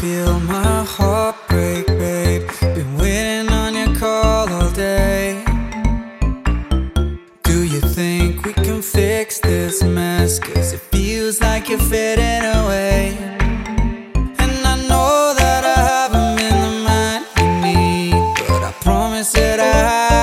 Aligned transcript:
feel 0.00 0.40
my 0.40 0.82
heart 0.82 1.36
break, 1.46 1.86
babe. 1.86 2.48
Been 2.60 2.96
waiting 2.96 3.52
on 3.52 3.74
your 3.74 3.94
call 3.96 4.50
all 4.50 4.70
day. 4.70 5.44
Do 7.42 7.64
you 7.64 7.80
think 7.80 8.46
we 8.46 8.54
can 8.54 8.80
fix 8.80 9.40
this 9.40 9.82
mess? 9.82 10.38
Cause 10.38 10.72
it 10.72 10.80
feels 10.92 11.42
like 11.42 11.68
you're 11.68 11.86
fading 11.92 12.44
away. 12.60 13.14
And 14.42 14.56
I 14.72 14.76
know 14.88 15.34
that 15.40 15.62
I 15.76 15.78
haven't 15.90 16.36
been 16.38 16.58
the 16.64 16.72
man 16.88 17.20
you 17.36 17.48
need, 17.66 18.34
but 18.48 18.62
I 18.70 18.72
promise 18.80 19.32
that 19.32 19.60
I. 19.60 20.19